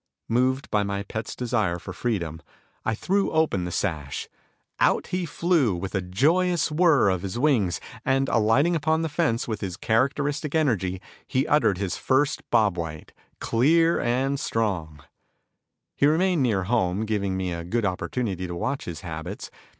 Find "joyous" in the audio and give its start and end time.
6.01-6.71